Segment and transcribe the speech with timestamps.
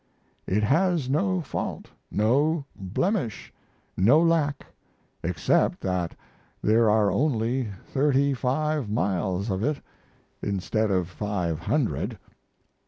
[0.47, 3.53] It has no fault, no blemish,
[3.95, 4.65] no lack,
[5.21, 6.15] except that
[6.59, 9.79] there are only thirty five miles of it,
[10.41, 12.17] instead of five hundred.